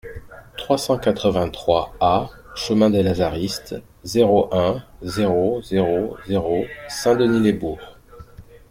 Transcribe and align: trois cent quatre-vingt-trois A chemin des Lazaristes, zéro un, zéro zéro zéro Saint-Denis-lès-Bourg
trois 0.57 0.79
cent 0.79 0.97
quatre-vingt-trois 0.97 1.93
A 1.99 2.27
chemin 2.55 2.89
des 2.89 3.03
Lazaristes, 3.03 3.75
zéro 4.03 4.49
un, 4.51 4.83
zéro 5.03 5.61
zéro 5.61 6.17
zéro 6.27 6.65
Saint-Denis-lès-Bourg 6.89 7.99